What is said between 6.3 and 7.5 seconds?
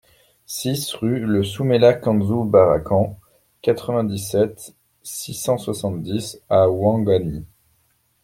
à Ouangani